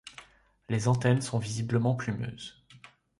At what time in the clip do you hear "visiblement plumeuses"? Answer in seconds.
1.37-2.65